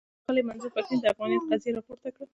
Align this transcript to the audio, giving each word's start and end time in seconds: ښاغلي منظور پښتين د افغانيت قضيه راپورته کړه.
ښاغلي 0.23 0.41
منظور 0.49 0.71
پښتين 0.75 0.97
د 1.01 1.05
افغانيت 1.13 1.43
قضيه 1.49 1.71
راپورته 1.77 2.09
کړه. 2.15 2.25